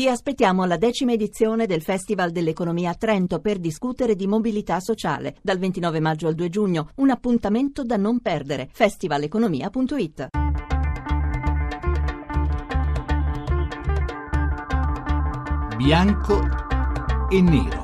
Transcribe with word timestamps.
Vi 0.00 0.06
aspettiamo 0.06 0.62
alla 0.62 0.76
decima 0.76 1.10
edizione 1.10 1.66
del 1.66 1.82
Festival 1.82 2.30
dell'Economia 2.30 2.90
a 2.90 2.94
Trento 2.94 3.40
per 3.40 3.58
discutere 3.58 4.14
di 4.14 4.28
mobilità 4.28 4.78
sociale 4.78 5.34
dal 5.42 5.58
29 5.58 5.98
maggio 5.98 6.28
al 6.28 6.36
2 6.36 6.48
giugno. 6.48 6.90
Un 6.98 7.10
appuntamento 7.10 7.82
da 7.82 7.96
non 7.96 8.20
perdere. 8.20 8.68
festivaleconomia.it. 8.70 10.28
Bianco 15.76 16.48
e 17.28 17.40
nero. 17.40 17.82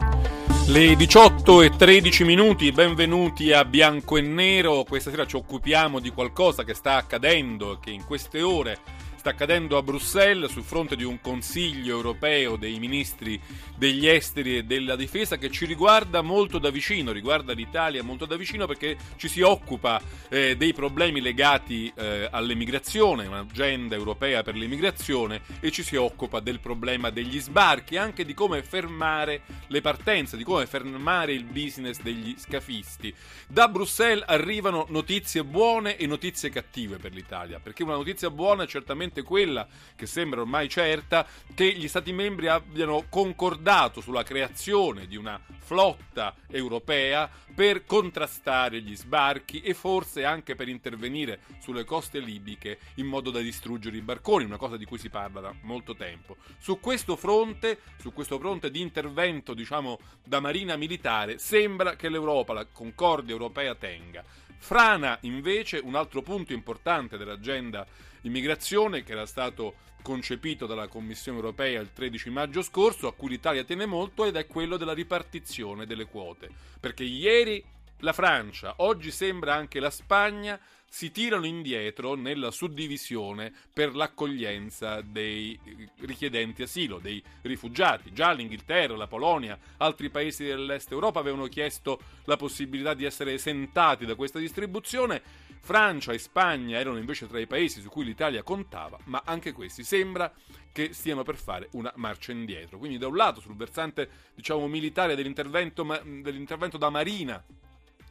Le 0.68 0.94
18 0.94 1.62
e 1.62 1.70
13 1.70 2.24
minuti, 2.24 2.70
benvenuti 2.70 3.52
a 3.52 3.64
Bianco 3.64 4.18
e 4.18 4.22
Nero. 4.22 4.84
Questa 4.84 5.10
sera 5.10 5.26
ci 5.26 5.34
occupiamo 5.34 5.98
di 5.98 6.10
qualcosa 6.10 6.62
che 6.62 6.74
sta 6.74 6.94
accadendo 6.94 7.72
e 7.72 7.78
che 7.80 7.90
in 7.90 8.04
queste 8.06 8.40
ore 8.40 8.78
sta 9.24 9.32
accadendo 9.32 9.78
a 9.78 9.82
Bruxelles 9.82 10.50
sul 10.50 10.64
fronte 10.64 10.96
di 10.96 11.02
un 11.02 11.18
Consiglio 11.18 11.96
europeo 11.96 12.56
dei 12.56 12.78
ministri 12.78 13.40
degli 13.74 14.06
esteri 14.06 14.58
e 14.58 14.64
della 14.64 14.96
difesa 14.96 15.38
che 15.38 15.50
ci 15.50 15.64
riguarda 15.64 16.20
molto 16.20 16.58
da 16.58 16.68
vicino, 16.68 17.10
riguarda 17.10 17.54
l'Italia 17.54 18.02
molto 18.02 18.26
da 18.26 18.36
vicino 18.36 18.66
perché 18.66 18.98
ci 19.16 19.28
si 19.28 19.40
occupa 19.40 19.98
eh, 20.28 20.58
dei 20.58 20.74
problemi 20.74 21.22
legati 21.22 21.90
eh, 21.96 22.28
all'emigrazione, 22.30 23.26
un'agenda 23.26 23.94
europea 23.94 24.42
per 24.42 24.56
l'immigrazione 24.56 25.40
e 25.58 25.70
ci 25.70 25.82
si 25.82 25.96
occupa 25.96 26.40
del 26.40 26.60
problema 26.60 27.08
degli 27.08 27.40
sbarchi, 27.40 27.96
anche 27.96 28.26
di 28.26 28.34
come 28.34 28.62
fermare 28.62 29.40
le 29.68 29.80
partenze, 29.80 30.36
di 30.36 30.44
come 30.44 30.66
fermare 30.66 31.32
il 31.32 31.44
business 31.44 31.98
degli 32.02 32.34
scafisti. 32.36 33.14
Da 33.48 33.68
Bruxelles 33.68 34.24
arrivano 34.26 34.84
notizie 34.90 35.44
buone 35.44 35.96
e 35.96 36.06
notizie 36.06 36.50
cattive 36.50 36.98
per 36.98 37.14
l'Italia, 37.14 37.58
perché 37.58 37.82
una 37.82 37.94
notizia 37.94 38.28
buona 38.28 38.64
è 38.64 38.66
certamente 38.66 39.12
sicuramente 39.14 39.22
quella 39.22 39.66
che 39.94 40.06
sembra 40.06 40.40
ormai 40.40 40.68
certa 40.68 41.26
che 41.54 41.72
gli 41.72 41.86
Stati 41.86 42.12
membri 42.12 42.48
abbiano 42.48 43.06
concordato 43.08 44.00
sulla 44.00 44.24
creazione 44.24 45.06
di 45.06 45.16
una 45.16 45.40
flotta 45.58 46.34
europea 46.48 47.30
per 47.54 47.84
contrastare 47.86 48.80
gli 48.80 48.96
sbarchi 48.96 49.60
e 49.60 49.74
forse 49.74 50.24
anche 50.24 50.56
per 50.56 50.68
intervenire 50.68 51.40
sulle 51.60 51.84
coste 51.84 52.18
libiche 52.18 52.78
in 52.96 53.06
modo 53.06 53.30
da 53.30 53.38
distruggere 53.38 53.96
i 53.96 54.00
barconi, 54.00 54.44
una 54.44 54.56
cosa 54.56 54.76
di 54.76 54.84
cui 54.84 54.98
si 54.98 55.08
parla 55.08 55.40
da 55.40 55.54
molto 55.62 55.94
tempo. 55.94 56.36
Su 56.58 56.80
questo 56.80 57.14
fronte, 57.14 57.78
su 58.00 58.12
questo 58.12 58.38
fronte 58.38 58.70
di 58.70 58.80
intervento, 58.80 59.54
diciamo, 59.54 60.00
da 60.24 60.40
marina 60.40 60.76
militare, 60.76 61.38
sembra 61.38 61.94
che 61.94 62.08
l'Europa, 62.08 62.52
la 62.52 62.66
concordia 62.66 63.32
europea 63.32 63.76
tenga. 63.76 64.24
Frana 64.64 65.18
invece 65.20 65.78
un 65.84 65.94
altro 65.94 66.22
punto 66.22 66.54
importante 66.54 67.18
dell'agenda 67.18 67.86
immigrazione 68.22 69.02
che 69.02 69.12
era 69.12 69.26
stato 69.26 69.74
concepito 70.00 70.64
dalla 70.64 70.88
Commissione 70.88 71.36
europea 71.36 71.82
il 71.82 71.92
13 71.92 72.30
maggio 72.30 72.62
scorso, 72.62 73.06
a 73.06 73.12
cui 73.12 73.28
l'Italia 73.28 73.62
tiene 73.64 73.84
molto, 73.84 74.24
ed 74.24 74.36
è 74.36 74.46
quello 74.46 74.78
della 74.78 74.94
ripartizione 74.94 75.84
delle 75.84 76.06
quote. 76.06 76.48
Perché 76.80 77.04
ieri 77.04 77.62
la 77.98 78.14
Francia, 78.14 78.76
oggi 78.78 79.10
sembra 79.10 79.54
anche 79.54 79.80
la 79.80 79.90
Spagna, 79.90 80.58
si 80.94 81.10
tirano 81.10 81.44
indietro 81.44 82.14
nella 82.14 82.52
suddivisione 82.52 83.52
per 83.72 83.96
l'accoglienza 83.96 85.00
dei 85.00 85.58
richiedenti 86.02 86.62
asilo, 86.62 87.00
dei 87.00 87.20
rifugiati. 87.42 88.12
Già 88.12 88.30
l'Inghilterra, 88.30 88.94
la 88.96 89.08
Polonia, 89.08 89.58
altri 89.78 90.08
paesi 90.08 90.44
dell'Est 90.44 90.92
Europa 90.92 91.18
avevano 91.18 91.48
chiesto 91.48 91.98
la 92.26 92.36
possibilità 92.36 92.94
di 92.94 93.04
essere 93.04 93.32
esentati 93.32 94.06
da 94.06 94.14
questa 94.14 94.38
distribuzione. 94.38 95.20
Francia 95.58 96.12
e 96.12 96.18
Spagna 96.18 96.78
erano 96.78 96.98
invece 96.98 97.26
tra 97.26 97.40
i 97.40 97.48
paesi 97.48 97.80
su 97.80 97.88
cui 97.88 98.04
l'Italia 98.04 98.44
contava, 98.44 98.96
ma 99.06 99.20
anche 99.24 99.50
questi 99.50 99.82
sembra 99.82 100.32
che 100.70 100.92
stiano 100.92 101.24
per 101.24 101.34
fare 101.34 101.70
una 101.72 101.92
marcia 101.96 102.30
indietro. 102.30 102.78
Quindi 102.78 102.98
da 102.98 103.08
un 103.08 103.16
lato 103.16 103.40
sul 103.40 103.56
versante 103.56 104.08
diciamo, 104.32 104.68
militare 104.68 105.16
dell'intervento, 105.16 105.82
dell'intervento 106.04 106.78
da 106.78 106.88
Marina 106.88 107.44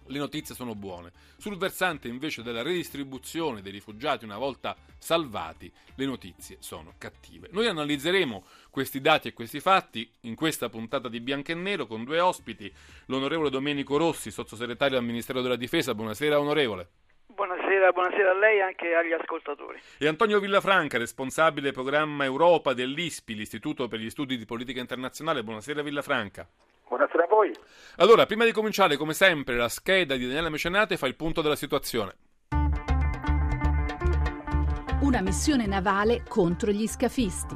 le 0.08 0.20
notizie 0.20 0.56
sono 0.56 0.76
buone. 0.76 1.12
Sul 1.38 1.58
versante 1.58 2.08
invece 2.08 2.44
della 2.44 2.62
redistribuzione 2.62 3.62
dei 3.62 3.72
rifugiati 3.72 4.25
una 4.25 4.38
volta 4.38 4.75
salvati, 4.97 5.72
le 5.96 6.06
notizie 6.06 6.58
sono 6.59 6.94
cattive. 6.97 7.50
Noi 7.52 7.68
analizzeremo 7.68 8.44
questi 8.69 9.02
dati 9.02 9.28
e 9.28 9.34
questi 9.34 9.59
fatti 9.59 10.09
in 10.22 10.36
questa 10.36 10.69
puntata 10.69 11.09
di 11.09 11.19
Bianco 11.19 11.52
e 11.52 11.56
Nero 11.56 11.86
con 11.86 12.03
due 12.03 12.19
ospiti, 12.19 12.72
l'onorevole 13.08 13.50
Domenico 13.50 13.97
Rossi, 13.97 14.31
sottosegretario 14.31 14.97
al 14.97 15.03
Ministero 15.03 15.41
della 15.41 15.56
Difesa. 15.56 15.94
Buonasera 15.94 16.40
onorevole. 16.40 16.90
Buonasera, 17.28 17.91
buonasera, 17.91 18.30
a 18.30 18.38
lei 18.38 18.58
e 18.59 18.62
anche 18.62 18.94
agli 18.94 19.12
ascoltatori. 19.12 19.80
E 19.97 20.08
Antonio 20.08 20.40
Villafranca, 20.40 21.00
responsabile 21.00 21.72
programma 21.72 22.25
Europa 22.25 22.74
dell'ISPI, 22.74 23.34
l'Istituto 23.34 23.88
per 23.88 24.00
gli 24.00 24.09
Studi 24.12 24.38
di 24.38 24.46
Politica 24.46 24.80
Internazionale. 24.80 25.44
Buonasera 25.44 25.81
Villafranca. 25.81 26.47
Buonasera 26.88 27.24
a 27.24 27.28
voi. 27.28 27.52
Allora, 27.98 28.26
prima 28.26 28.46
di 28.46 28.52
cominciare, 28.52 28.98
come 28.98 29.14
sempre, 29.14 29.56
la 29.56 29.70
scheda 29.70 30.16
di 30.16 30.26
Daniele 30.26 30.50
Mecenate 30.50 30.98
fa 30.98 31.08
il 31.08 31.16
punto 31.16 31.42
della 31.42 31.56
situazione. 31.56 32.16
Una 35.02 35.22
missione 35.22 35.66
navale 35.66 36.24
contro 36.28 36.72
gli 36.72 36.88
scafisti. 36.88 37.56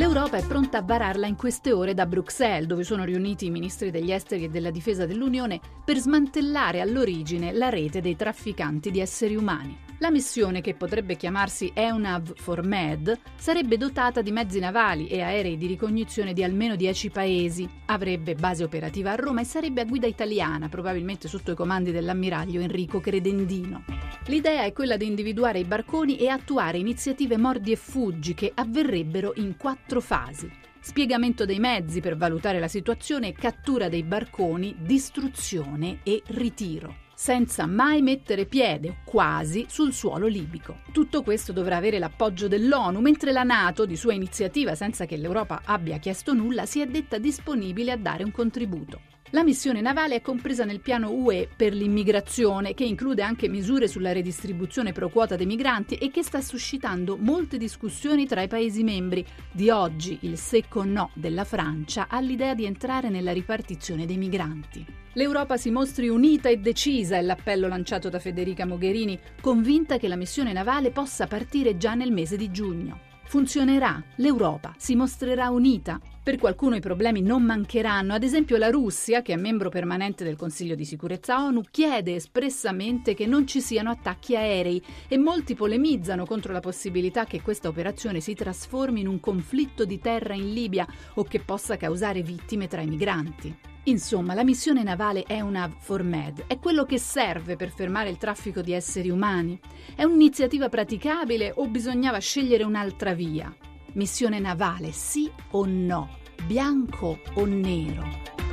L'Europa 0.00 0.38
è 0.38 0.46
pronta 0.46 0.78
a 0.78 0.82
vararla 0.82 1.26
in 1.26 1.36
queste 1.36 1.72
ore 1.72 1.92
da 1.92 2.06
Bruxelles, 2.06 2.66
dove 2.66 2.84
sono 2.84 3.04
riuniti 3.04 3.44
i 3.44 3.50
ministri 3.50 3.90
degli 3.90 4.10
esteri 4.10 4.44
e 4.44 4.48
della 4.48 4.70
difesa 4.70 5.04
dell'Unione 5.04 5.60
per 5.84 5.98
smantellare 5.98 6.80
all'origine 6.80 7.52
la 7.52 7.68
rete 7.68 8.00
dei 8.00 8.16
trafficanti 8.16 8.90
di 8.90 8.98
esseri 8.98 9.36
umani. 9.36 9.88
La 9.98 10.10
missione, 10.10 10.62
che 10.62 10.72
potrebbe 10.72 11.14
chiamarsi 11.16 11.72
EUNAV 11.74 12.32
for 12.36 12.64
Med, 12.64 13.14
sarebbe 13.36 13.76
dotata 13.76 14.22
di 14.22 14.32
mezzi 14.32 14.58
navali 14.58 15.06
e 15.06 15.20
aerei 15.20 15.58
di 15.58 15.66
ricognizione 15.66 16.32
di 16.32 16.42
almeno 16.42 16.74
10 16.74 17.10
paesi, 17.10 17.68
avrebbe 17.84 18.34
base 18.34 18.64
operativa 18.64 19.12
a 19.12 19.16
Roma 19.16 19.42
e 19.42 19.44
sarebbe 19.44 19.82
a 19.82 19.84
guida 19.84 20.06
italiana, 20.06 20.70
probabilmente 20.70 21.28
sotto 21.28 21.50
i 21.50 21.54
comandi 21.54 21.92
dell'ammiraglio 21.92 22.62
Enrico 22.62 22.98
Credendino. 23.00 23.84
L'idea 24.26 24.64
è 24.64 24.72
quella 24.72 24.96
di 24.96 25.06
individuare 25.06 25.58
i 25.58 25.64
barconi 25.64 26.16
e 26.16 26.28
attuare 26.28 26.78
iniziative 26.78 27.36
mordi 27.36 27.72
e 27.72 27.76
fuggi 27.76 28.32
che 28.32 28.52
avverrebbero 28.54 29.32
in 29.36 29.56
quattro 29.58 29.89
fasi 29.98 30.68
spiegamento 30.80 31.44
dei 31.44 31.58
mezzi 31.58 32.00
per 32.00 32.16
valutare 32.16 32.58
la 32.58 32.68
situazione, 32.68 33.32
cattura 33.32 33.88
dei 33.88 34.02
barconi, 34.02 34.76
distruzione 34.78 36.00
e 36.02 36.22
ritiro 36.28 37.08
senza 37.20 37.66
mai 37.66 38.00
mettere 38.00 38.46
piede, 38.46 39.02
quasi, 39.04 39.66
sul 39.68 39.92
suolo 39.92 40.26
libico. 40.26 40.80
Tutto 40.90 41.22
questo 41.22 41.52
dovrà 41.52 41.76
avere 41.76 41.98
l'appoggio 41.98 42.48
dell'ONU, 42.48 42.98
mentre 43.00 43.30
la 43.30 43.42
Nato, 43.42 43.84
di 43.84 43.94
sua 43.94 44.14
iniziativa, 44.14 44.74
senza 44.74 45.04
che 45.04 45.18
l'Europa 45.18 45.60
abbia 45.66 45.98
chiesto 45.98 46.32
nulla, 46.32 46.64
si 46.64 46.80
è 46.80 46.86
detta 46.86 47.18
disponibile 47.18 47.92
a 47.92 47.98
dare 47.98 48.24
un 48.24 48.30
contributo. 48.30 49.09
La 49.32 49.44
missione 49.44 49.80
navale 49.80 50.16
è 50.16 50.22
compresa 50.22 50.64
nel 50.64 50.80
piano 50.80 51.12
UE 51.12 51.48
per 51.54 51.72
l'immigrazione, 51.72 52.74
che 52.74 52.82
include 52.82 53.22
anche 53.22 53.48
misure 53.48 53.86
sulla 53.86 54.10
redistribuzione 54.10 54.90
pro 54.90 55.08
quota 55.08 55.36
dei 55.36 55.46
migranti 55.46 55.94
e 55.94 56.10
che 56.10 56.24
sta 56.24 56.40
suscitando 56.40 57.16
molte 57.16 57.56
discussioni 57.56 58.26
tra 58.26 58.42
i 58.42 58.48
Paesi 58.48 58.82
membri. 58.82 59.24
Di 59.52 59.70
oggi 59.70 60.18
il 60.22 60.36
secco 60.36 60.82
no 60.82 61.10
della 61.14 61.44
Francia 61.44 62.08
all'idea 62.08 62.54
di 62.54 62.64
entrare 62.64 63.08
nella 63.08 63.32
ripartizione 63.32 64.04
dei 64.04 64.16
migranti. 64.16 64.84
L'Europa 65.12 65.56
si 65.56 65.70
mostri 65.70 66.08
unita 66.08 66.48
e 66.48 66.56
decisa 66.56 67.16
è 67.16 67.22
l'appello 67.22 67.68
lanciato 67.68 68.08
da 68.08 68.18
Federica 68.18 68.66
Mogherini, 68.66 69.16
convinta 69.40 69.98
che 69.98 70.08
la 70.08 70.16
missione 70.16 70.52
navale 70.52 70.90
possa 70.90 71.28
partire 71.28 71.76
già 71.76 71.94
nel 71.94 72.10
mese 72.10 72.36
di 72.36 72.50
giugno. 72.50 73.09
Funzionerà, 73.30 74.02
l'Europa 74.16 74.74
si 74.76 74.96
mostrerà 74.96 75.50
unita. 75.50 76.00
Per 76.20 76.36
qualcuno 76.36 76.74
i 76.74 76.80
problemi 76.80 77.22
non 77.22 77.44
mancheranno, 77.44 78.12
ad 78.12 78.24
esempio 78.24 78.56
la 78.56 78.70
Russia, 78.70 79.22
che 79.22 79.34
è 79.34 79.36
membro 79.36 79.68
permanente 79.68 80.24
del 80.24 80.34
Consiglio 80.34 80.74
di 80.74 80.84
sicurezza 80.84 81.40
ONU, 81.44 81.60
chiede 81.70 82.16
espressamente 82.16 83.14
che 83.14 83.26
non 83.26 83.46
ci 83.46 83.60
siano 83.60 83.90
attacchi 83.90 84.34
aerei 84.34 84.82
e 85.06 85.16
molti 85.16 85.54
polemizzano 85.54 86.26
contro 86.26 86.52
la 86.52 86.58
possibilità 86.58 87.24
che 87.24 87.40
questa 87.40 87.68
operazione 87.68 88.18
si 88.18 88.34
trasformi 88.34 88.98
in 88.98 89.06
un 89.06 89.20
conflitto 89.20 89.84
di 89.84 90.00
terra 90.00 90.34
in 90.34 90.52
Libia 90.52 90.84
o 91.14 91.22
che 91.22 91.38
possa 91.38 91.76
causare 91.76 92.22
vittime 92.22 92.66
tra 92.66 92.80
i 92.80 92.88
migranti. 92.88 93.69
Insomma, 93.84 94.34
la 94.34 94.44
missione 94.44 94.82
navale 94.82 95.22
è 95.22 95.40
una 95.40 95.68
FORMED, 95.74 96.44
è 96.46 96.58
quello 96.58 96.84
che 96.84 96.98
serve 96.98 97.56
per 97.56 97.70
fermare 97.70 98.10
il 98.10 98.18
traffico 98.18 98.60
di 98.60 98.72
esseri 98.72 99.08
umani. 99.08 99.58
È 99.94 100.04
un'iniziativa 100.04 100.68
praticabile 100.68 101.52
o 101.56 101.66
bisognava 101.66 102.18
scegliere 102.18 102.62
un'altra 102.64 103.14
via? 103.14 103.52
Missione 103.92 104.38
navale, 104.38 104.92
sì 104.92 105.30
o 105.52 105.64
no? 105.66 106.18
Bianco 106.46 107.20
o 107.34 107.44
nero? 107.46 108.49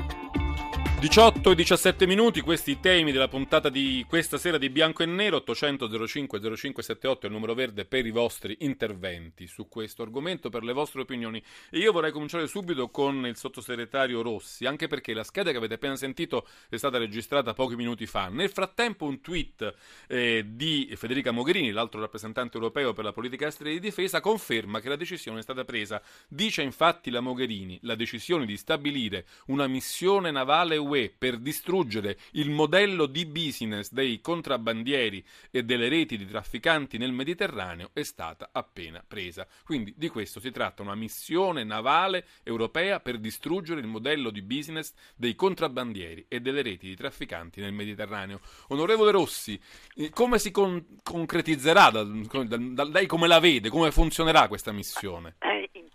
18 1.00 1.52
e 1.52 1.56
17 1.56 2.08
minuti, 2.08 2.42
questi 2.42 2.72
i 2.72 2.80
temi 2.80 3.12
della 3.12 3.28
puntata 3.28 3.70
di 3.70 4.04
questa 4.10 4.40
sera 4.40 4.58
di 4.58 4.72
Bianco 4.72 5.04
e 5.04 5.06
Nero, 5.06 5.36
800 5.38 6.08
05 6.08 6.40
0578 6.40 7.22
è 7.22 7.30
il 7.30 7.36
numero 7.36 7.54
verde 7.54 7.86
per 7.86 8.08
i 8.08 8.10
vostri 8.10 8.58
interventi 8.62 9.46
su 9.46 9.68
questo 9.70 10.02
argomento, 10.02 10.50
per 10.50 10.64
le 10.64 10.74
vostre 10.74 11.02
opinioni. 11.02 11.42
E 11.70 11.78
io 11.78 11.92
vorrei 11.92 12.12
cominciare 12.12 12.48
subito 12.48 12.90
con 12.90 13.28
il 13.28 13.38
sottosegretario 13.38 14.24
Rossi, 14.24 14.66
anche 14.66 14.88
perché 14.88 15.14
la 15.14 15.24
scheda 15.24 15.52
che 15.52 15.58
avete 15.58 15.76
appena 15.76 15.96
sentito 15.96 16.48
è 16.68 16.78
stata 16.78 16.98
registrata 16.98 17.54
pochi 17.54 17.76
minuti 17.76 18.08
fa. 18.08 18.30
Nel 18.30 18.50
frattempo 18.50 19.06
un 19.06 19.22
tweet 19.22 19.76
eh, 20.08 20.46
di 20.48 20.92
Federica 20.96 21.30
Mogherini, 21.30 21.70
l'altro 21.70 22.02
rappresentante 22.02 22.58
europeo 22.58 22.94
per 22.94 23.04
la 23.04 23.14
politica 23.14 23.46
estera 23.46 23.70
e 23.70 23.74
di 23.74 23.80
difesa, 23.82 24.20
conferma 24.20 24.80
che 24.80 24.90
la 24.90 24.96
decisione 24.96 25.40
è 25.40 25.44
stata 25.44 25.64
presa. 25.64 26.02
Dice 26.28 26.64
infatti 26.64 27.12
la 27.12 27.20
Mogherini, 27.20 27.78
la 27.84 27.94
decisione 27.94 28.48
di 28.48 28.58
stabilire 28.58 29.28
una 29.46 29.68
missione 29.68 30.32
navale 30.32 30.86
UE 30.88 31.14
per 31.16 31.38
distruggere 31.38 32.18
il 32.32 32.50
modello 32.50 33.06
di 33.06 33.26
business 33.26 33.92
dei 33.92 34.22
contrabbandieri 34.22 35.24
e 35.52 35.64
delle 35.64 35.90
reti 35.90 36.18
di 36.18 36.26
trafficanti 36.26 36.98
nel 36.98 37.12
Mediterraneo 37.12 37.90
è 37.94 38.04
stata 38.04 38.50
appena 38.52 39.04
presa. 39.06 39.48
Quindi 39.64 39.94
di 39.98 40.10
questo 40.10 40.40
si 40.40 40.52
tratta, 40.52 40.82
una 40.82 40.96
missione 40.96 41.64
navale 41.64 42.26
europea 42.44 43.00
per 43.00 43.18
distruggere 43.18 43.80
il 43.80 43.88
modello 43.88 44.30
di 44.30 44.42
business 44.42 44.94
dei 45.16 45.36
contrabbandieri 45.36 46.26
e 46.28 46.40
delle 46.40 46.62
reti 46.62 46.88
di 46.88 46.96
trafficanti 46.96 47.62
nel 47.62 47.74
Mediterraneo. 47.74 48.40
Onorevole 48.70 49.12
Rossi, 49.12 49.60
eh, 49.96 50.10
come 50.10 50.40
si 50.40 50.52
con- 50.52 50.84
concretizzerà? 51.04 51.90
Da, 51.90 52.04
da, 52.04 52.58
da, 52.58 52.84
lei 52.84 53.06
come 53.06 53.28
la 53.28 53.40
vede? 53.40 53.70
Come 53.70 53.92
funzionerà 53.92 54.48
questa 54.48 54.72
missione? 54.72 55.36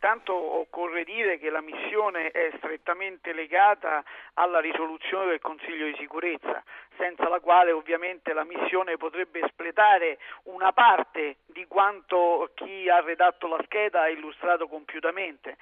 Intanto 0.04 0.34
occorre 0.34 1.04
dire 1.04 1.38
che 1.38 1.48
la 1.48 1.60
missione 1.60 2.32
è 2.32 2.50
strettamente 2.56 3.32
legata 3.32 4.02
alla 4.34 4.58
risoluzione 4.58 5.26
del 5.26 5.40
Consiglio 5.40 5.86
di 5.86 5.94
sicurezza, 5.96 6.60
senza 6.96 7.28
la 7.28 7.40
quale 7.40 7.72
ovviamente 7.72 8.32
la 8.32 8.44
missione 8.44 8.96
potrebbe 8.96 9.40
espletare 9.40 10.18
una 10.44 10.72
parte 10.72 11.36
di 11.46 11.66
quanto 11.66 12.50
chi 12.54 12.88
ha 12.88 13.00
redatto 13.00 13.46
la 13.46 13.60
scheda 13.64 14.02
ha 14.02 14.08
illustrato 14.08 14.68
compiutamente, 14.68 15.56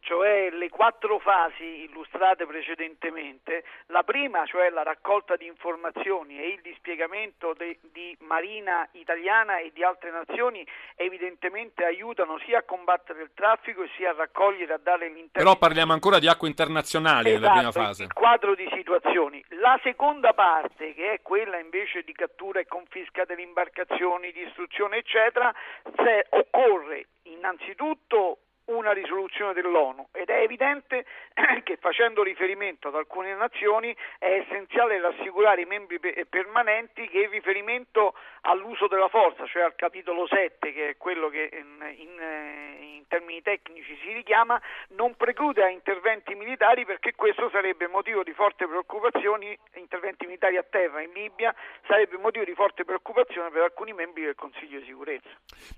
cioè 0.00 0.50
le 0.50 0.68
quattro 0.68 1.18
fasi 1.18 1.84
illustrate 1.84 2.46
precedentemente, 2.46 3.64
la 3.86 4.02
prima 4.02 4.44
cioè 4.46 4.70
la 4.70 4.82
raccolta 4.82 5.36
di 5.36 5.46
informazioni 5.46 6.38
e 6.38 6.48
il 6.48 6.60
dispiegamento 6.62 7.54
de, 7.56 7.78
di 7.92 8.16
marina 8.20 8.86
italiana 8.92 9.58
e 9.58 9.70
di 9.72 9.82
altre 9.82 10.10
nazioni 10.10 10.66
evidentemente 10.96 11.84
aiutano 11.84 12.38
sia 12.44 12.58
a 12.58 12.62
combattere 12.62 13.22
il 13.22 13.30
traffico 13.34 13.86
sia 13.96 14.10
a 14.10 14.14
raccogliere 14.14 14.72
e 14.72 14.74
a 14.74 14.80
dare 14.82 15.06
l'intervento. 15.06 15.38
Però 15.38 15.56
parliamo 15.56 15.92
ancora 15.92 16.18
di 16.18 16.28
acque 16.28 16.48
internazionali 16.48 17.30
esatto, 17.30 17.40
nella 17.40 17.52
prima 17.52 17.72
fase. 17.72 18.02
Il 18.04 18.12
quadro 18.12 18.54
di 18.54 18.68
situazioni. 18.74 19.44
La 19.60 19.78
seconda 19.82 20.32
parte, 20.32 20.75
che 20.76 21.12
è 21.12 21.22
quella 21.22 21.58
invece 21.58 22.02
di 22.02 22.12
cattura 22.12 22.60
e 22.60 22.66
confisca 22.66 23.24
delle 23.24 23.42
imbarcazioni, 23.42 24.32
di 24.32 24.46
istruzione 24.46 24.98
eccetera, 24.98 25.52
se 25.96 26.26
occorre 26.30 27.06
innanzitutto 27.22 28.38
una 28.66 28.92
risoluzione 28.92 29.52
dell'ONU 29.52 30.08
ed 30.12 30.28
è 30.28 30.40
evidente 30.40 31.04
che 31.62 31.76
facendo 31.76 32.22
riferimento 32.22 32.88
ad 32.88 32.94
alcune 32.94 33.34
nazioni 33.34 33.94
è 34.18 34.44
essenziale 34.44 35.00
rassicurare 35.00 35.62
i 35.62 35.66
membri 35.66 35.98
permanenti 36.28 37.06
che 37.08 37.18
il 37.18 37.28
riferimento 37.28 38.14
all'uso 38.42 38.86
della 38.86 39.08
forza, 39.08 39.46
cioè 39.46 39.62
al 39.62 39.74
capitolo 39.74 40.26
7 40.26 40.72
che 40.72 40.88
è 40.90 40.96
quello 40.96 41.28
che 41.28 41.50
in, 41.52 41.94
in, 41.98 42.96
in 42.96 43.04
termini 43.08 43.42
tecnici 43.42 43.96
si 44.02 44.12
richiama, 44.12 44.60
non 44.88 45.14
preclude 45.14 45.62
a 45.62 45.68
interventi 45.68 46.34
militari 46.34 46.84
perché 46.84 47.14
questo 47.14 47.48
sarebbe 47.50 47.86
motivo 47.88 48.22
di 48.22 48.32
forte 48.32 48.66
preoccupazione, 48.66 49.58
interventi 49.74 50.26
militari 50.26 50.56
a 50.56 50.64
terra 50.68 51.02
in 51.02 51.12
Libia 51.12 51.54
sarebbe 51.86 52.16
motivo 52.18 52.44
di 52.44 52.54
forte 52.54 52.84
preoccupazione 52.84 53.50
per 53.50 53.62
alcuni 53.62 53.92
membri 53.92 54.24
del 54.24 54.34
Consiglio 54.34 54.80
di 54.80 54.86
sicurezza. 54.86 55.28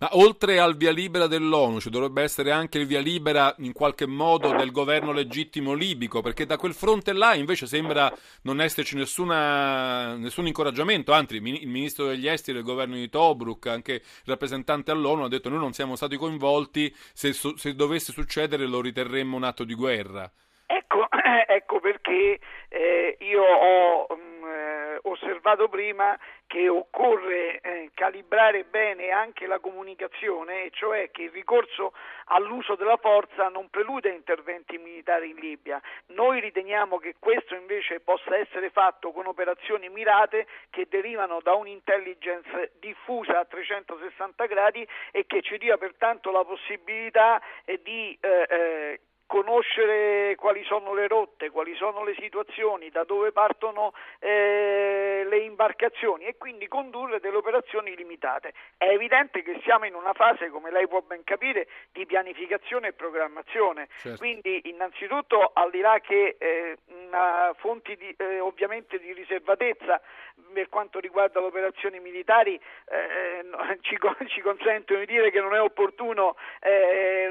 Ma 0.01 0.09
oltre 0.13 0.59
al 0.59 0.77
via 0.77 0.93
libera 0.93 1.27
dell'ONU 1.27 1.81
ci 1.81 1.91
dovrebbe 1.91 2.23
essere 2.23 2.51
anche 2.51 2.78
il 2.79 2.87
via 2.87 3.01
libera 3.01 3.55
in 3.59 3.73
qualche 3.73 4.07
modo 4.07 4.53
del 4.53 4.71
governo 4.71 5.13
legittimo 5.13 5.73
libico, 5.73 6.21
perché 6.21 6.47
da 6.47 6.57
quel 6.57 6.75
fronte 6.75 7.13
là 7.13 7.35
invece 7.35 7.67
sembra 7.67 8.13
non 8.43 8.61
esserci 8.61 8.97
nessuna, 8.97 10.17
nessun 10.17 10.47
incoraggiamento, 10.47 11.13
anzi 11.13 11.37
il 11.37 11.43
ministro 11.43 12.07
degli 12.07 12.29
esteri 12.29 12.59
del 12.59 12.67
governo 12.67 12.95
di 12.95 13.09
Tobruk, 13.09 13.67
anche 13.67 13.93
il 13.95 14.03
rappresentante 14.25 14.91
all'ONU 14.91 15.25
ha 15.25 15.29
detto 15.29 15.49
noi 15.49 15.59
non 15.59 15.73
siamo 15.73 15.97
stati 15.97 16.17
coinvolti, 16.17 16.95
se, 17.13 17.33
se 17.33 17.75
dovesse 17.75 18.13
succedere 18.13 18.67
lo 18.67 18.81
riterremmo 18.81 19.37
un 19.37 19.45
atto 19.45 19.65
di 19.65 19.75
guerra. 19.75 20.31
Ecco, 20.71 21.09
ecco 21.49 21.81
perché 21.81 22.39
eh, 22.69 23.17
io 23.21 23.43
ho 23.43 24.07
eh, 24.99 25.09
osservato 25.09 25.69
prima 25.69 26.19
che 26.47 26.69
occorre 26.69 27.61
eh, 27.61 27.91
calibrare 27.95 28.65
bene 28.65 29.11
anche 29.11 29.47
la 29.47 29.59
comunicazione, 29.59 30.71
cioè 30.71 31.11
che 31.11 31.25
il 31.25 31.31
ricorso 31.31 31.93
all'uso 32.27 32.75
della 32.75 32.97
forza 32.97 33.49
non 33.49 33.69
prelude 33.69 34.11
a 34.11 34.15
interventi 34.15 34.79
militari 34.79 35.31
in 35.31 35.37
Libia. 35.37 35.81
Noi 36.07 36.41
riteniamo 36.41 36.99
che 36.99 37.17
questo 37.19 37.55
invece 37.55 38.01
possa 38.01 38.37
essere 38.37 38.71
fatto 38.71 39.13
con 39.13 39.27
operazioni 39.27 39.89
mirate 39.89 40.47
che 40.71 40.87
derivano 40.89 41.41
da 41.43 41.55
un'intelligence 41.55 42.73
diffusa 42.79 43.41
a 43.41 43.45
360 43.45 44.47
gradi 44.47 44.87
e 45.11 45.27
che 45.27 45.43
ci 45.43 45.59
dia 45.59 45.77
pertanto 45.77 46.31
la 46.31 46.45
possibilità 46.45 47.41
eh, 47.65 47.81
di 47.83 48.17
eh, 48.21 48.47
eh 48.49 49.01
conoscere 49.29 50.35
quali 50.37 50.65
sono 50.65 50.95
le 50.95 51.07
rotte, 51.07 51.51
quali 51.51 51.75
sono 51.77 52.03
le 52.03 52.17
situazioni, 52.19 52.89
da 52.89 53.05
dove 53.05 53.31
partono 53.31 53.93
eh, 54.21 55.25
le 55.29 55.39
imbarcazioni 55.41 56.25
e 56.25 56.37
quindi 56.39 56.67
condurre 56.67 57.21
delle 57.21 57.37
operazioni 57.37 57.95
limitate. 57.95 58.55
È 58.79 58.87
evidente 58.89 59.43
che 59.43 59.61
siamo 59.65 59.85
in 59.85 59.95
una 59.95 60.15
fase, 60.15 60.49
come 60.49 60.71
lei 60.71 60.89
può 60.89 61.03
ben 61.03 61.25
capire, 61.25 61.69
di 61.93 62.07
pianificazione 62.07 62.89
e 62.89 62.93
programmazione, 62.95 63.89
certo. 63.99 64.17
quindi 64.17 64.63
innanzitutto 64.65 65.51
al 65.53 65.71
di 65.71 65.81
là 65.81 66.01
che 66.01 66.37
eh, 66.39 66.79
fonti 67.57 67.97
di, 67.97 68.15
eh, 68.17 68.41
ovviamente 68.41 68.99
di 68.99 69.13
riservatezza 69.13 70.01
per 70.53 70.69
quanto 70.71 71.01
riguarda 71.01 71.41
le 71.41 71.47
operazioni 71.47 72.01
militari 72.01 72.55
eh, 72.55 73.45
ci, 73.83 73.99
ci, 74.29 74.41
consentono 74.41 75.01
di 75.01 75.07
dire 75.07 75.31
che 75.31 75.41
non 75.41 75.55
è 75.55 75.61
opportuno 75.61 76.37
eh, 76.61 77.29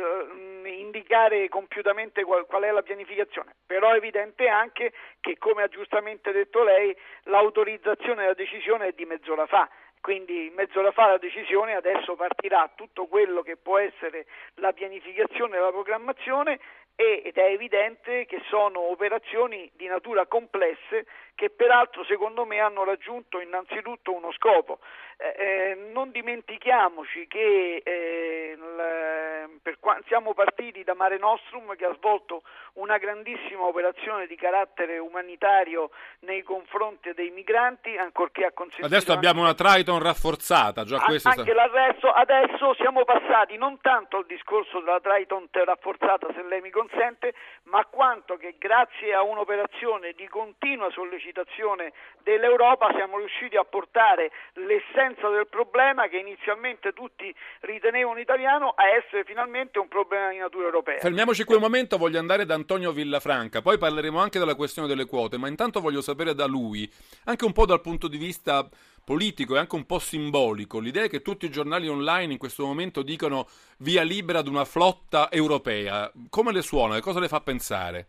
indicare 0.64 1.50
compiutamente 1.50 1.86
qual, 2.24 2.46
qual, 2.46 2.64
è 2.64 2.72
la 2.72 2.82
pianificazione, 2.82 3.56
però 3.66 3.92
è 3.92 3.98
evidente 3.98 4.48
anche 4.48 4.94
che 5.20 5.38
come 5.38 5.64
ha 5.64 5.68
giustamente 5.68 6.32
detto 6.32 6.64
lei 6.64 6.96
l'autorizzazione 7.24 8.22
della 8.22 8.34
decisione 8.34 8.88
è 8.88 8.92
di 8.94 9.06
mezz'ora 9.06 9.46
fa. 9.46 9.70
Quindi 10.00 10.48
in 10.48 10.54
mezz'ora 10.54 10.92
fa 10.92 11.08
la 11.08 11.18
decisione 11.18 11.76
adesso 11.76 12.16
partirà 12.16 12.72
tutto 12.76 13.08
quello 13.08 13.42
che 13.42 13.58
può 13.58 13.78
essere 13.78 14.26
la 14.56 14.72
pianificazione 14.72 15.58
e 15.58 15.60
la 15.60 15.72
programmazione 15.72 16.60
ed 16.96 17.38
è 17.38 17.46
evidente 17.52 18.26
che 18.26 18.42
sono 18.48 18.90
operazioni 18.90 19.70
di 19.76 19.86
natura 19.86 20.26
complesse 20.26 21.06
che 21.38 21.52
peraltro 21.52 22.04
secondo 22.04 22.46
me 22.46 22.60
hanno 22.60 22.84
raggiunto 22.84 23.40
innanzitutto 23.40 24.12
uno 24.12 24.32
scopo. 24.32 24.80
Eh, 25.18 25.36
eh 25.38 25.76
non 25.94 26.10
dimentichiamoci 26.10 27.28
che 27.28 27.82
eh, 27.84 28.56
l, 28.58 29.60
per, 29.62 29.78
siamo 30.08 30.34
partiti 30.34 30.84
da 30.84 30.96
Mare 30.96 31.20
Nostrum 31.20 31.76
che 31.76 31.86
ha 31.86 31.94
svolto 31.96 32.42
una 32.74 32.98
grandissima 32.98 33.64
operazione 33.64 34.26
di 34.26 34.36
carattere 34.36 34.98
umanitario 34.98 35.92
nei 36.22 36.42
confronti 36.42 37.14
dei 37.14 37.30
migranti, 37.30 37.96
ancorché 37.98 38.46
ha 38.46 38.52
consentito... 38.52 38.88
Adesso 38.88 39.12
abbiamo 39.12 39.42
una 39.42 39.54
Triton 39.54 40.02
rafforzata, 40.02 40.84
già 40.86 41.00
questo... 41.00 41.30
Anche 41.30 41.44
sta... 41.44 41.54
l'arresto, 41.54 42.12
adesso 42.12 42.74
siamo 42.76 43.06
passati 43.06 43.58
non 43.58 43.80
tanto 43.82 44.18
al 44.18 44.26
discorso 44.26 44.80
della 44.80 45.00
Triton 45.00 45.48
rafforzata, 45.52 46.28
se 46.34 46.44
lei 46.44 46.62
mi 46.62 46.72
consente, 46.72 47.34
ma 47.64 47.86
quanto 47.86 48.38
che 48.38 48.56
grazie 48.58 49.14
a 49.14 49.22
un'operazione 49.22 50.14
di 50.14 50.28
continua 50.28 50.90
sollecitazione 50.90 51.26
sollecitazione 51.28 51.92
dell'Europa 52.24 52.92
siamo 52.96 53.18
riusciti 53.18 53.56
a 53.56 53.64
portare 53.64 54.32
l'essenza 54.54 55.30
del 55.30 55.48
problema 55.48 56.08
che 56.08 56.18
inizialmente 56.18 56.94
tutti 56.94 57.34
ritenevano 57.62 58.20
italiano 58.20 58.74
a 58.76 58.88
essere 58.88 59.24
finalmente 59.24 59.80
un 59.80 59.88
problema 59.88 60.30
di 60.30 60.38
natura 60.38 60.66
europea. 60.66 61.00
Fermiamoci 61.00 61.44
qui 61.44 61.56
un 61.56 61.62
momento, 61.62 61.98
voglio 61.98 62.20
andare 62.20 62.46
da 62.46 62.56
Antonio 62.56 62.92
Villafranca, 62.92 63.62
poi 63.62 63.78
parleremo 63.78 64.20
anche 64.20 64.40
della 64.40 64.56
questione 64.56 64.88
delle 64.88 65.06
quote, 65.06 65.38
ma 65.38 65.48
intanto 65.48 65.82
voglio 65.82 66.02
sapere 66.02 66.34
da 66.34 66.46
lui, 66.46 66.90
anche 67.26 67.46
un 67.46 67.54
po' 67.54 67.66
dal 67.66 67.82
punto 67.82 68.08
di 68.08 68.18
vista 68.18 68.68
politico 69.04 69.56
e 69.56 69.60
anche 69.60 69.76
un 69.76 69.86
po' 69.86 70.00
simbolico, 70.00 70.80
l'idea 70.80 71.08
che 71.08 71.22
tutti 71.22 71.46
i 71.46 71.52
giornali 71.52 71.88
online 71.88 72.34
in 72.34 72.40
questo 72.40 72.66
momento 72.66 73.04
dicono 73.04 73.48
via 73.80 74.04
libera 74.04 74.40
ad 74.40 74.48
una 74.48 74.66
flotta 74.66 75.32
europea, 75.32 76.12
come 76.30 76.52
le 76.52 76.62
suona, 76.62 77.00
cosa 77.00 77.20
le 77.20 77.30
fa 77.30 77.40
pensare? 77.40 78.08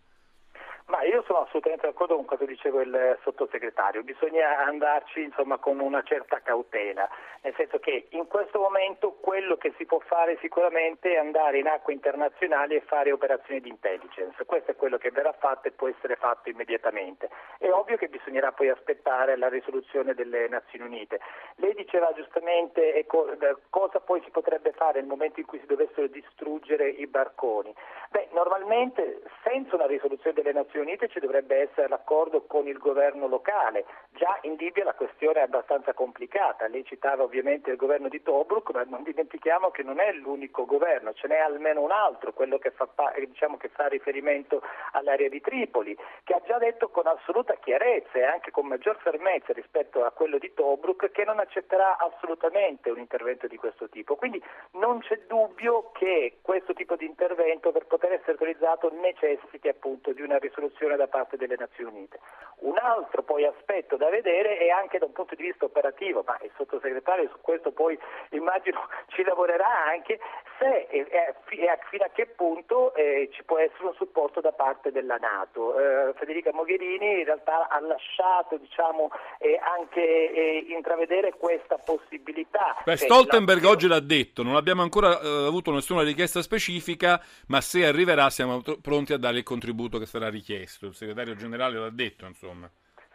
Ma 0.88 1.02
io 1.02 1.22
sono 1.26 1.40
assolutamente 1.40 1.86
d'accordo 1.86 2.16
con 2.16 2.38
che 2.38 2.46
diceva 2.46 2.80
il 2.80 3.18
sottosegretario, 3.22 4.02
bisogna 4.02 4.64
andarci 4.64 5.22
insomma, 5.22 5.58
con 5.58 5.80
una 5.80 6.02
certa 6.02 6.40
cautela, 6.40 7.06
nel 7.42 7.54
senso 7.56 7.78
che 7.78 8.06
in 8.10 8.26
questo 8.26 8.58
momento 8.58 9.12
quello 9.20 9.58
che 9.58 9.74
si 9.76 9.84
può 9.84 9.98
fare 9.98 10.38
sicuramente 10.40 11.12
è 11.12 11.18
andare 11.18 11.58
in 11.58 11.66
acque 11.66 11.92
internazionali 11.92 12.74
e 12.74 12.80
fare 12.80 13.12
operazioni 13.12 13.60
di 13.60 13.68
intelligence, 13.68 14.42
questo 14.46 14.70
è 14.70 14.76
quello 14.76 14.96
che 14.96 15.10
verrà 15.10 15.32
fatto 15.32 15.68
e 15.68 15.72
può 15.72 15.88
essere 15.88 16.16
fatto 16.16 16.48
immediatamente. 16.48 17.28
È 17.58 17.68
ovvio 17.70 17.98
che 17.98 18.08
bisognerà 18.08 18.52
poi 18.52 18.70
aspettare 18.70 19.36
la 19.36 19.48
risoluzione 19.48 20.14
delle 20.14 20.48
Nazioni 20.48 20.86
Unite. 20.86 21.20
Lei 21.56 21.74
diceva 21.74 22.10
giustamente 22.14 22.94
ecco, 22.94 23.28
cosa 23.68 24.00
poi 24.00 24.22
si 24.24 24.30
potrebbe 24.30 24.72
fare 24.72 25.00
nel 25.00 25.08
momento 25.08 25.38
in 25.38 25.44
cui 25.44 25.60
si 25.60 25.66
dovessero 25.66 26.06
distruggere 26.06 26.88
i 26.88 27.06
barconi. 27.06 27.74
Beh, 28.08 28.28
normalmente 28.32 29.20
senza 29.44 29.74
una 29.74 29.86
risoluzione 29.86 30.32
delle 30.32 30.52
Nazioni 30.52 30.76
ci 31.08 31.20
dovrebbe 31.20 31.56
essere 31.56 31.88
l'accordo 31.88 32.42
con 32.46 32.66
il 32.68 32.78
governo 32.78 33.26
locale. 33.26 33.84
Già 34.10 34.38
in 34.42 34.54
Libia 34.54 34.84
la 34.84 34.94
questione 34.94 35.40
è 35.40 35.42
abbastanza 35.42 35.92
complicata. 35.92 36.68
Lei 36.68 36.84
citava 36.84 37.24
ovviamente 37.24 37.70
il 37.70 37.76
governo 37.76 38.08
di 38.08 38.22
Tobruk, 38.22 38.70
ma 38.72 38.84
non 38.84 39.02
dimentichiamo 39.02 39.70
che 39.70 39.82
non 39.82 39.98
è 39.98 40.12
l'unico 40.12 40.64
governo, 40.64 41.12
ce 41.14 41.26
n'è 41.26 41.38
almeno 41.38 41.80
un 41.82 41.90
altro, 41.90 42.32
quello 42.32 42.58
che 42.58 42.70
fa, 42.70 42.88
diciamo, 43.16 43.56
che 43.56 43.68
fa 43.68 43.86
riferimento 43.86 44.62
all'area 44.92 45.28
di 45.28 45.40
Tripoli, 45.40 45.96
che 46.24 46.34
ha 46.34 46.42
già 46.46 46.58
detto 46.58 46.88
con 46.88 47.06
assoluta 47.06 47.54
chiarezza 47.54 48.18
e 48.18 48.24
anche 48.24 48.50
con 48.50 48.66
maggior 48.66 48.98
fermezza 49.00 49.52
rispetto 49.52 50.04
a 50.04 50.10
quello 50.10 50.38
di 50.38 50.52
Tobruk 50.54 51.10
che 51.10 51.24
non 51.24 51.38
accetterà 51.38 51.98
assolutamente 51.98 52.90
un 52.90 52.98
intervento 52.98 53.46
di 53.46 53.56
questo 53.56 53.88
tipo. 53.88 54.16
Quindi 54.16 54.42
non 54.72 55.00
c'è 55.00 55.18
dubbio 55.26 55.90
che 55.92 56.38
questo 56.42 56.72
tipo 56.72 56.96
di 56.96 57.06
intervento 57.06 57.72
per 57.72 57.86
poter 57.86 58.12
essere 58.12 58.32
autorizzato 58.32 58.92
necessiti 58.92 59.68
appunto 59.68 60.12
di 60.12 60.22
una 60.22 60.38
risoluzione 60.38 60.67
risoluzione 60.68 60.96
da 60.96 61.08
parte 61.08 61.36
delle 61.36 61.56
Nazioni 61.58 61.96
Unite. 61.96 62.20
Un 62.60 62.76
altro 62.76 63.22
poi 63.22 63.44
aspetto 63.44 63.96
da 63.96 64.10
vedere 64.10 64.58
è 64.58 64.68
anche 64.68 64.98
da 64.98 65.06
un 65.06 65.12
punto 65.12 65.34
di 65.34 65.44
vista 65.44 65.64
operativo, 65.64 66.24
ma 66.26 66.36
il 66.42 66.50
sottosegretario 66.56 67.28
su 67.30 67.38
questo 67.40 67.72
poi 67.72 67.98
immagino 68.30 68.88
ci 69.08 69.22
lavorerà 69.22 69.86
anche, 69.86 70.18
se 70.58 70.86
e, 70.90 71.34
fino 71.44 72.04
a 72.04 72.10
che 72.12 72.26
punto 72.26 72.94
eh, 72.94 73.30
ci 73.32 73.44
può 73.44 73.58
essere 73.58 73.86
un 73.86 73.94
supporto 73.94 74.40
da 74.40 74.52
parte 74.52 74.90
della 74.90 75.16
Nato. 75.16 75.78
Eh, 75.78 76.14
Federica 76.14 76.52
Mogherini 76.52 77.20
in 77.20 77.24
realtà 77.24 77.68
ha 77.68 77.80
lasciato 77.80 78.56
diciamo, 78.56 79.10
eh, 79.38 79.58
anche 79.62 80.02
eh, 80.02 80.66
intravedere 80.68 81.34
questa 81.38 81.78
possibilità. 81.78 82.76
Beh, 82.84 82.96
Stoltenberg 82.96 83.62
la... 83.62 83.70
oggi 83.70 83.86
l'ha 83.86 84.00
detto, 84.00 84.42
non 84.42 84.56
abbiamo 84.56 84.82
ancora 84.82 85.20
eh, 85.20 85.46
avuto 85.46 85.70
nessuna 85.70 86.02
richiesta 86.02 86.42
specifica, 86.42 87.22
ma 87.46 87.60
se 87.60 87.86
arriverà 87.86 88.30
siamo 88.30 88.62
pronti 88.82 89.12
a 89.12 89.18
dare 89.18 89.38
il 89.38 89.44
contributo 89.44 89.98
che 89.98 90.06
sarà 90.06 90.28
richiesto 90.28 90.57
chiesto, 90.58 90.86
il 90.86 90.94
segretario 90.94 91.36
generale 91.36 91.78
l'ha 91.78 91.90
detto, 91.90 92.26
insomma. 92.26 92.68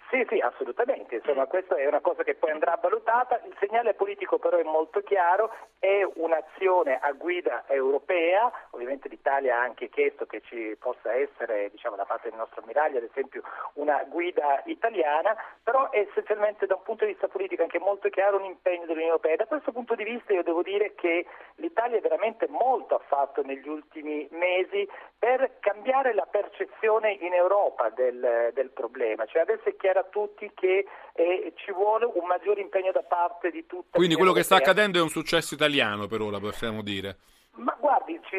Sì, 0.09 0.23
sì, 0.29 0.37
assolutamente, 0.37 1.15
insomma 1.15 1.47
questa 1.47 1.75
è 1.75 1.87
una 1.87 1.99
cosa 1.99 2.21
che 2.21 2.35
poi 2.35 2.51
andrà 2.51 2.77
valutata, 2.79 3.41
il 3.47 3.55
segnale 3.59 3.95
politico 3.95 4.37
però 4.37 4.57
è 4.57 4.63
molto 4.63 5.01
chiaro, 5.01 5.51
è 5.79 6.07
un'azione 6.17 6.99
a 7.01 7.11
guida 7.13 7.63
europea, 7.65 8.51
ovviamente 8.69 9.09
l'Italia 9.09 9.57
ha 9.57 9.63
anche 9.63 9.89
chiesto 9.89 10.27
che 10.27 10.41
ci 10.41 10.77
possa 10.77 11.15
essere 11.15 11.71
diciamo, 11.71 11.95
da 11.95 12.05
parte 12.05 12.29
del 12.29 12.37
nostro 12.37 12.61
ammiraglio 12.61 12.99
ad 12.99 13.09
esempio 13.09 13.41
una 13.73 14.03
guida 14.03 14.61
italiana, 14.65 15.35
però 15.63 15.89
è 15.89 16.05
essenzialmente 16.07 16.67
da 16.67 16.75
un 16.75 16.83
punto 16.83 17.05
di 17.05 17.13
vista 17.13 17.27
politico 17.27 17.63
anche 17.63 17.79
molto 17.79 18.09
chiaro 18.09 18.37
un 18.37 18.45
impegno 18.45 18.85
dell'Unione 18.85 19.13
Europea. 19.17 19.35
Da 19.35 19.47
questo 19.47 19.71
punto 19.71 19.95
di 19.95 20.03
vista 20.03 20.31
io 20.31 20.43
devo 20.43 20.61
dire 20.61 20.93
che 20.93 21.25
l'Italia 21.55 21.99
veramente 21.99 22.47
molto 22.47 22.95
ha 22.95 23.01
fatto 23.07 23.41
negli 23.43 23.67
ultimi 23.67 24.27
mesi 24.31 24.87
per 25.17 25.57
cambiare 25.59 26.13
la 26.13 26.27
percezione 26.29 27.13
in 27.13 27.33
Europa 27.33 27.89
del, 27.89 28.51
del 28.53 28.69
problema, 28.71 29.25
cioè 29.25 29.41
adesso 29.41 29.71
chiaro 29.77 29.99
a 29.99 30.07
tutti 30.09 30.51
che 30.53 30.85
eh, 31.13 31.53
ci 31.55 31.71
vuole 31.71 32.05
un 32.05 32.25
maggiore 32.25 32.61
impegno 32.61 32.91
da 32.91 33.03
parte 33.03 33.51
di 33.51 33.65
tutti. 33.65 33.91
Quindi 33.91 34.15
quello 34.15 34.33
che 34.33 34.43
sta 34.43 34.55
accadendo 34.55 34.99
è 34.99 35.01
un 35.01 35.09
successo 35.09 35.53
italiano 35.53 36.07
per 36.07 36.21
ora, 36.21 36.39
possiamo 36.39 36.81
dire. 36.81 37.17
Ma 37.55 37.77
guardi, 37.79 38.19
ci, 38.23 38.37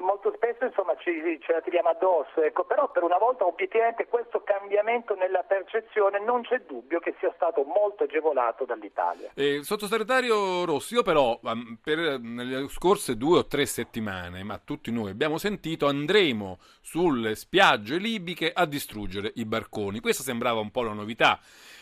molto 0.00 0.32
spesso 0.34 0.64
insomma, 0.64 0.96
ci, 0.96 1.38
ce 1.40 1.52
la 1.52 1.60
tiriamo 1.60 1.90
addosso, 1.90 2.42
ecco, 2.42 2.64
però 2.64 2.90
per 2.90 3.04
una 3.04 3.16
volta 3.16 3.46
obiettivamente 3.46 4.08
questo 4.08 4.42
cambiamento 4.42 5.14
nella 5.14 5.44
percezione 5.44 6.18
non 6.18 6.42
c'è 6.42 6.62
dubbio 6.66 6.98
che 6.98 7.14
sia 7.20 7.32
stato 7.36 7.62
molto 7.62 8.02
agevolato 8.02 8.64
dall'Italia. 8.64 9.30
Eh, 9.34 9.62
sottosegretario 9.62 10.64
Rossi, 10.64 10.94
io 10.94 11.04
però 11.04 11.38
per, 11.80 12.18
nelle 12.18 12.66
scorse 12.68 13.16
due 13.16 13.38
o 13.38 13.46
tre 13.46 13.66
settimane, 13.66 14.42
ma 14.42 14.58
tutti 14.58 14.90
noi 14.90 15.10
abbiamo 15.10 15.38
sentito, 15.38 15.86
andremo 15.86 16.58
sulle 16.80 17.36
spiagge 17.36 17.98
libiche 17.98 18.50
a 18.52 18.66
distruggere 18.66 19.30
i 19.36 19.44
barconi. 19.44 20.00
Questa 20.00 20.24
sembrava 20.24 20.58
un 20.58 20.72
po' 20.72 20.82
la 20.82 20.92
novità. 20.92 21.38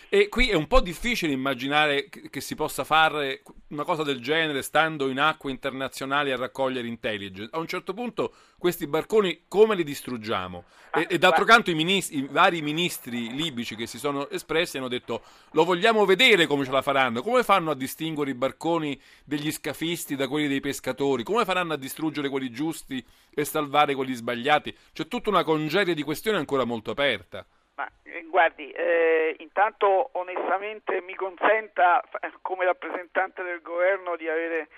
E 0.08 0.28
qui 0.28 0.48
è 0.48 0.54
un 0.54 0.66
po' 0.66 0.80
difficile 0.80 1.32
immaginare 1.32 2.08
che 2.08 2.40
si 2.40 2.54
possa 2.54 2.84
fare 2.84 3.42
una 3.68 3.84
cosa 3.84 4.02
del 4.02 4.20
genere 4.20 4.62
stando 4.62 5.08
in 5.08 5.18
acque 5.18 5.50
internazionali 5.50 6.30
a 6.30 6.36
raccogliere 6.36 6.86
intelligence. 6.86 7.50
A 7.52 7.58
un 7.58 7.66
certo 7.66 7.94
punto 7.94 8.32
questi 8.58 8.86
barconi 8.86 9.44
come 9.48 9.74
li 9.74 9.82
distruggiamo? 9.82 10.64
E, 10.94 11.06
e 11.10 11.18
d'altro 11.18 11.44
canto 11.44 11.70
i, 11.70 11.74
ministri, 11.74 12.18
i, 12.18 12.28
vari 12.30 12.62
ministri 12.62 13.34
libici 13.34 13.74
che 13.74 13.86
si 13.86 13.98
sono 13.98 14.28
espressi 14.30 14.78
hanno 14.78 14.88
detto 14.88 15.22
lo 15.52 15.64
vogliamo 15.64 16.04
vedere 16.04 16.46
come 16.46 16.64
ce 16.64 16.70
la 16.70 16.82
faranno. 16.82 17.22
Come 17.22 17.42
fanno 17.42 17.70
a 17.70 17.74
distinguere 17.74 18.30
i 18.30 18.34
barconi 18.34 19.00
degli 19.24 19.50
scafisti 19.50 20.16
da 20.16 20.28
quelli 20.28 20.48
dei 20.48 20.60
pescatori? 20.60 21.22
Come 21.24 21.44
faranno 21.44 21.72
a 21.72 21.76
distruggere 21.76 22.28
quelli 22.28 22.50
giusti 22.50 23.04
e 23.34 23.44
salvare 23.44 23.94
quelli 23.94 24.14
sbagliati? 24.14 24.76
C'è 24.92 25.08
tutta 25.08 25.30
una 25.30 25.44
congerie 25.44 25.94
di 25.94 26.02
questioni 26.02 26.38
ancora 26.38 26.64
molto 26.64 26.90
aperta. 26.90 27.44
Ma 27.76 27.90
eh, 28.04 28.22
guardi, 28.28 28.70
eh, 28.70 29.34
intanto 29.38 30.10
onestamente 30.12 31.00
mi 31.00 31.14
consenta 31.14 32.02
come 32.40 32.64
rappresentante 32.64 33.42
del 33.42 33.62
governo 33.62 34.16
di 34.16 34.28
avere 34.28 34.68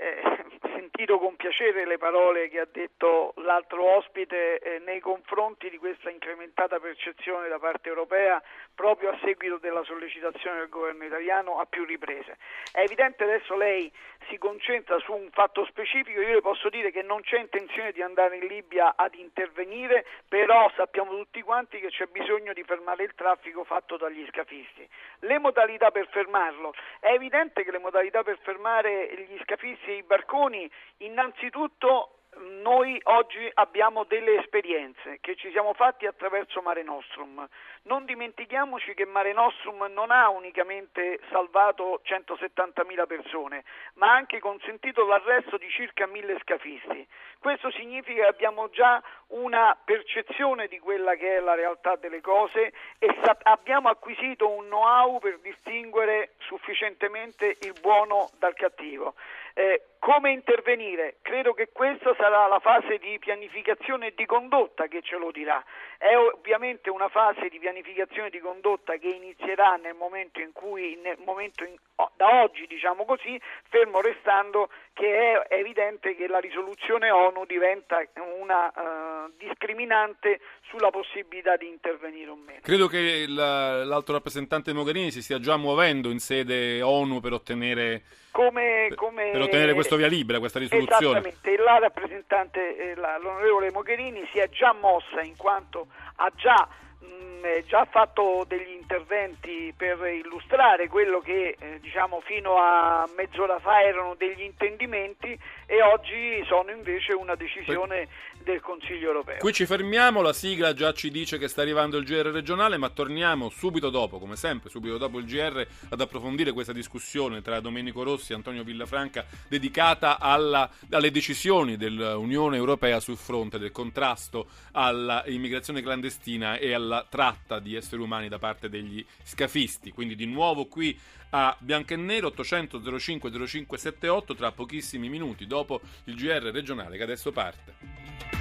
eh, 0.00 0.22
sentito 0.72 1.18
con 1.18 1.36
piacere 1.36 1.84
le 1.84 1.98
parole 1.98 2.48
che 2.48 2.60
ha 2.60 2.68
detto 2.70 3.34
l'altro 3.36 3.84
ospite 3.96 4.58
eh, 4.58 4.78
nei 4.78 5.00
confronti 5.00 5.68
di 5.68 5.76
questa 5.76 6.10
incrementata 6.10 6.78
percezione 6.78 7.48
da 7.48 7.58
parte 7.58 7.88
europea 7.88 8.42
proprio 8.74 9.10
a 9.10 9.18
seguito 9.22 9.58
della 9.58 9.84
sollecitazione 9.84 10.58
del 10.60 10.68
governo 10.68 11.04
italiano 11.04 11.58
a 11.58 11.66
più 11.66 11.84
riprese. 11.84 12.38
È 12.72 12.80
evidente 12.80 13.24
adesso 13.24 13.56
lei 13.56 13.92
si 14.28 14.38
concentra 14.38 14.98
su 14.98 15.12
un 15.12 15.28
fatto 15.32 15.64
specifico, 15.66 16.20
io 16.20 16.34
le 16.34 16.40
posso 16.40 16.68
dire 16.68 16.90
che 16.90 17.02
non 17.02 17.20
c'è 17.22 17.38
intenzione 17.38 17.92
di 17.92 18.02
andare 18.02 18.36
in 18.36 18.46
Libia 18.46 18.94
ad 18.96 19.14
intervenire, 19.14 20.06
però 20.28 20.70
sappiamo 20.76 21.10
tutti 21.10 21.42
quanti 21.42 21.80
che 21.80 21.88
c'è 21.88 22.06
bisogno 22.06 22.52
di 22.52 22.62
fermare 22.62 23.04
il 23.04 23.14
traffico 23.14 23.64
fatto 23.64 23.96
dagli 23.96 24.24
scafisti. 24.28 24.88
Le 25.20 25.38
modalità 25.38 25.90
per 25.90 26.08
fermarlo, 26.08 26.72
è 27.00 27.12
evidente 27.12 27.64
che 27.64 27.70
le 27.70 27.78
modalità 27.78 28.22
per 28.22 28.38
fermare 28.42 29.26
gli 29.28 29.38
scafisti 29.42 29.89
i 29.92 30.02
barconi, 30.02 30.70
innanzitutto 30.98 32.20
noi 32.62 32.98
oggi 33.04 33.50
abbiamo 33.54 34.04
delle 34.04 34.38
esperienze 34.38 35.18
che 35.20 35.34
ci 35.34 35.50
siamo 35.50 35.74
fatti 35.74 36.06
attraverso 36.06 36.62
Mare 36.62 36.82
Nostrum. 36.82 37.46
Non 37.82 38.04
dimentichiamoci 38.04 38.94
che 38.94 39.04
Mare 39.04 39.32
Nostrum 39.32 39.86
non 39.90 40.10
ha 40.10 40.28
unicamente 40.28 41.20
salvato 41.30 42.00
170.000 42.04 43.06
persone, 43.06 43.64
ma 43.94 44.12
ha 44.12 44.14
anche 44.14 44.38
consentito 44.38 45.04
l'arresto 45.06 45.56
di 45.56 45.68
circa 45.70 46.06
1.000 46.06 46.40
scafisti. 46.40 47.06
Questo 47.38 47.70
significa 47.72 48.22
che 48.22 48.28
abbiamo 48.28 48.70
già 48.70 49.02
una 49.28 49.76
percezione 49.82 50.68
di 50.68 50.78
quella 50.78 51.14
che 51.16 51.36
è 51.36 51.40
la 51.40 51.54
realtà 51.54 51.96
delle 51.96 52.20
cose 52.20 52.72
e 52.98 53.16
abbiamo 53.42 53.88
acquisito 53.88 54.48
un 54.48 54.66
know-how 54.66 55.18
per 55.18 55.38
distinguere 55.40 56.34
sufficientemente 56.38 57.56
il 57.60 57.74
buono 57.80 58.30
dal 58.38 58.54
cattivo. 58.54 59.14
Eh, 59.56 59.80
come 60.00 60.32
intervenire? 60.32 61.16
Credo 61.20 61.52
che 61.52 61.68
questa 61.70 62.14
sarà 62.16 62.46
la 62.48 62.58
fase 62.58 62.96
di 62.98 63.18
pianificazione 63.18 64.08
e 64.08 64.14
di 64.16 64.24
condotta 64.24 64.88
che 64.88 65.02
ce 65.02 65.18
lo 65.18 65.30
dirà. 65.30 65.62
È 65.98 66.16
ovviamente 66.16 66.88
una 66.88 67.08
fase 67.08 67.48
di 67.48 67.58
pianificazione 67.58 68.28
e 68.28 68.30
di 68.30 68.40
condotta 68.40 68.96
che 68.96 69.08
inizierà 69.08 69.76
nel 69.76 69.94
momento 69.94 70.40
in 70.40 70.52
cui, 70.52 70.98
nel 71.02 71.18
momento 71.22 71.64
in, 71.64 71.76
da 72.16 72.42
oggi 72.42 72.66
diciamo 72.66 73.04
così, 73.04 73.38
fermo 73.68 74.00
restando 74.00 74.70
che 74.94 75.34
è 75.34 75.54
evidente 75.54 76.16
che 76.16 76.26
la 76.26 76.38
risoluzione 76.38 77.10
ONU 77.10 77.44
diventa 77.44 78.02
una 78.40 78.72
uh, 78.74 79.32
discriminante 79.36 80.40
sulla 80.62 80.90
possibilità 80.90 81.56
di 81.56 81.68
intervenire 81.68 82.30
o 82.30 82.36
meno. 82.36 82.60
Credo 82.62 82.86
che 82.86 83.26
la, 83.28 83.84
l'alto 83.84 84.12
rappresentante 84.12 84.72
Mogherini 84.72 85.10
si 85.10 85.20
stia 85.22 85.38
già 85.38 85.58
muovendo 85.58 86.10
in 86.10 86.20
sede 86.20 86.80
ONU 86.80 87.20
per 87.20 87.34
ottenere 87.34 88.02
come, 88.30 88.92
come, 88.94 89.30
per 89.32 89.40
ottenere 89.40 89.74
questo 89.74 89.89
via 89.96 90.08
libera, 90.08 90.38
questa 90.38 90.58
risoluzione. 90.58 91.18
Esattamente, 91.18 91.62
la 91.62 91.78
rappresentante, 91.78 92.76
eh, 92.76 92.94
la, 92.96 93.18
l'onorevole 93.18 93.70
Mogherini 93.70 94.26
si 94.32 94.38
è 94.38 94.48
già 94.48 94.72
mossa 94.72 95.20
in 95.22 95.36
quanto 95.36 95.88
ha 96.16 96.30
già 96.36 96.68
mh, 97.00 97.66
già 97.66 97.84
fatto 97.84 98.44
degli 98.46 98.72
interventi 98.72 99.72
per 99.76 99.98
illustrare 100.06 100.88
quello 100.88 101.20
che 101.20 101.56
eh, 101.58 101.78
diciamo 101.80 102.20
fino 102.24 102.56
a 102.56 103.08
mezz'ora 103.16 103.58
fa 103.60 103.82
erano 103.82 104.14
degli 104.16 104.42
intendimenti 104.42 105.38
e 105.66 105.82
oggi 105.82 106.42
sono 106.46 106.70
invece 106.70 107.12
una 107.12 107.36
decisione 107.36 108.08
del 108.42 108.60
Consiglio 108.60 109.08
europeo. 109.08 109.38
Qui 109.38 109.52
ci 109.52 109.66
fermiamo, 109.66 110.22
la 110.22 110.32
sigla 110.32 110.72
già 110.72 110.92
ci 110.92 111.10
dice 111.10 111.38
che 111.38 111.48
sta 111.48 111.62
arrivando 111.62 111.96
il 111.96 112.04
GR 112.04 112.26
regionale, 112.26 112.76
ma 112.76 112.88
torniamo 112.88 113.48
subito 113.50 113.90
dopo, 113.90 114.18
come 114.18 114.36
sempre, 114.36 114.70
subito 114.70 114.98
dopo 114.98 115.18
il 115.18 115.26
GR 115.26 115.64
ad 115.90 116.00
approfondire 116.00 116.52
questa 116.52 116.72
discussione 116.72 117.42
tra 117.42 117.60
Domenico 117.60 118.02
Rossi 118.02 118.32
e 118.32 118.34
Antonio 118.34 118.64
Villafranca 118.64 119.24
dedicata 119.48 120.18
alla, 120.18 120.68
alle 120.90 121.10
decisioni 121.10 121.76
dell'Unione 121.76 122.56
Europea 122.56 122.98
sul 122.98 123.16
fronte 123.16 123.58
del 123.58 123.70
contrasto 123.70 124.48
all'immigrazione 124.72 125.82
clandestina 125.82 126.56
e 126.56 126.72
alla 126.90 127.06
tratta 127.08 127.60
di 127.60 127.76
esseri 127.76 128.02
umani 128.02 128.28
da 128.28 128.38
parte 128.38 128.68
degli 128.68 129.04
scafisti. 129.22 129.92
Quindi 129.92 130.16
di 130.16 130.26
nuovo 130.26 130.66
qui 130.66 130.98
a 131.30 131.56
Bianco 131.60 131.94
e 131.94 131.96
Nero 131.96 132.26
800 132.28 132.98
05 132.98 133.30
0578 133.30 134.34
tra 134.34 134.50
pochissimi 134.50 135.08
minuti 135.08 135.46
dopo 135.46 135.80
il 136.04 136.16
GR 136.16 136.50
regionale 136.50 136.96
che 136.96 137.04
adesso 137.04 137.30
parte. 137.30 138.39